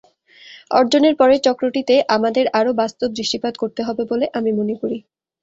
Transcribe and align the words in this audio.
অর্জনের 0.71 1.15
পরের 1.19 1.39
চক্রটিতে 1.43 1.95
আমাদের 2.15 2.45
আরও 2.59 2.71
বাস্তব 2.81 3.09
দৃষ্টিপাত 3.17 3.53
করতে 3.61 3.81
হবে 3.87 4.03
বলে 4.11 4.25
আমি 4.37 4.51
মনে 4.59 4.75
করি। 4.81 4.97